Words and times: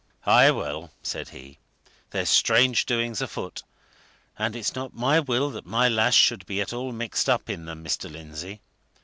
"Aye, 0.25 0.49
well!" 0.49 0.89
said 1.03 1.29
he. 1.29 1.59
"There's 2.09 2.27
strange 2.27 2.87
doings 2.87 3.21
afoot, 3.21 3.61
and 4.35 4.55
it's 4.55 4.73
not 4.73 4.95
my 4.95 5.19
will 5.19 5.51
that 5.51 5.67
my 5.67 5.87
lass 5.87 6.15
should 6.15 6.43
be 6.47 6.59
at 6.59 6.73
all 6.73 6.91
mixed 6.91 7.29
up 7.29 7.51
in 7.51 7.65
them, 7.65 7.83
Mr. 7.83 8.11
Lindsey! 8.11 8.61